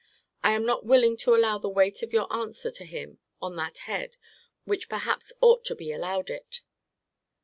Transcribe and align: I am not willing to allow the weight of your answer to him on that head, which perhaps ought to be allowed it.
I 0.41 0.53
am 0.53 0.65
not 0.65 0.83
willing 0.83 1.15
to 1.17 1.35
allow 1.35 1.59
the 1.59 1.69
weight 1.69 2.01
of 2.01 2.11
your 2.11 2.25
answer 2.35 2.71
to 2.71 2.85
him 2.85 3.19
on 3.39 3.55
that 3.57 3.77
head, 3.85 4.15
which 4.65 4.89
perhaps 4.89 5.31
ought 5.41 5.63
to 5.65 5.75
be 5.75 5.91
allowed 5.91 6.31
it. 6.31 6.61